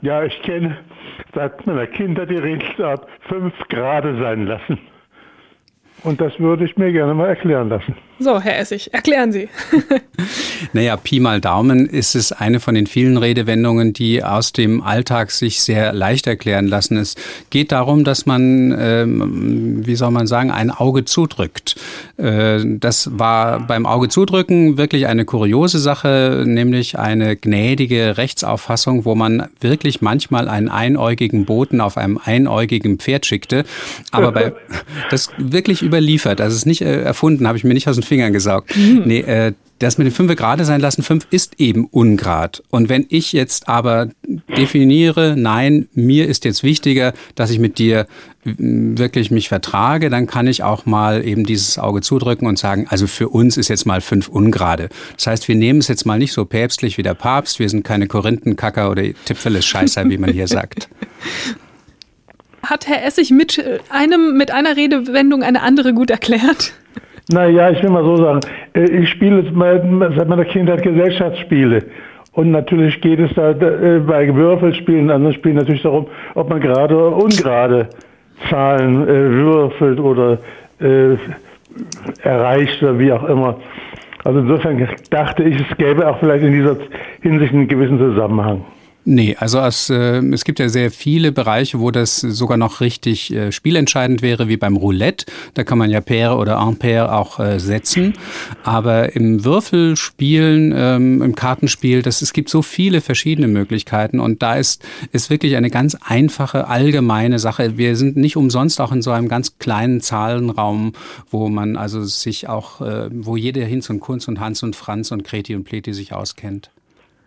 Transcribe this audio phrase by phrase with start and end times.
[0.00, 0.78] Ja, ich kenne
[1.34, 4.78] seit meiner Kindheit die Redensart fünf Grade sein lassen.
[6.04, 7.96] Und das würde ich mir gerne mal erklären lassen.
[8.20, 9.48] So, Herr Essig, erklären Sie.
[10.72, 15.30] naja, Pi mal Daumen ist es eine von den vielen Redewendungen, die aus dem Alltag
[15.30, 16.96] sich sehr leicht erklären lassen.
[16.96, 17.14] Es
[17.50, 21.76] geht darum, dass man, ähm, wie soll man sagen, ein Auge zudrückt.
[22.16, 29.14] Äh, das war beim Auge zudrücken wirklich eine kuriose Sache, nämlich eine gnädige Rechtsauffassung, wo
[29.14, 33.64] man wirklich manchmal einen einäugigen Boten auf einem einäugigen Pferd schickte.
[34.10, 34.52] Aber bei,
[35.10, 38.07] das wirklich überliefert, also es ist nicht äh, erfunden, habe ich mir nicht aus dem
[38.08, 38.76] Fingern gesaugt.
[38.76, 39.02] Mhm.
[39.04, 42.62] Nee, äh, das mit den 5 gerade sein lassen, 5 ist eben ungrad.
[42.70, 44.08] Und wenn ich jetzt aber
[44.56, 48.06] definiere, nein, mir ist jetzt wichtiger, dass ich mit dir
[48.44, 53.06] wirklich mich vertrage, dann kann ich auch mal eben dieses Auge zudrücken und sagen, also
[53.06, 54.88] für uns ist jetzt mal 5 ungrade.
[55.16, 57.84] Das heißt, wir nehmen es jetzt mal nicht so päpstlich wie der Papst, wir sind
[57.84, 60.88] keine Korinthenkacker oder Tipfeles-Scheißer, wie man hier sagt.
[62.62, 66.72] Hat Herr Essig mit einem, mit einer Redewendung eine andere gut erklärt?
[67.30, 68.40] Naja, ich will mal so sagen,
[68.74, 71.84] äh, ich spiele seit meiner Kindheit Gesellschaftsspiele.
[72.32, 76.96] Und natürlich geht es da äh, bei Würfelspielen, anderen Spielen natürlich darum, ob man gerade
[76.96, 77.88] oder ungerade
[78.48, 80.38] Zahlen äh, würfelt oder
[82.22, 83.56] erreicht oder wie auch immer.
[84.22, 86.76] Also insofern dachte ich, es gäbe auch vielleicht in dieser
[87.20, 88.64] Hinsicht einen gewissen Zusammenhang.
[89.10, 93.32] Nee, also es, äh, es gibt ja sehr viele Bereiche, wo das sogar noch richtig
[93.32, 95.24] äh, spielentscheidend wäre, wie beim Roulette.
[95.54, 98.12] Da kann man ja Pair oder Impair auch äh, setzen.
[98.64, 104.56] Aber im Würfelspielen, ähm, im Kartenspiel, das, es gibt so viele verschiedene Möglichkeiten und da
[104.56, 107.78] ist, ist wirklich eine ganz einfache, allgemeine Sache.
[107.78, 110.92] Wir sind nicht umsonst auch in so einem ganz kleinen Zahlenraum,
[111.30, 115.12] wo man also sich auch, äh, wo jeder Hinz und Kunz und Hans und Franz
[115.12, 116.70] und Kreti und Pleti sich auskennt.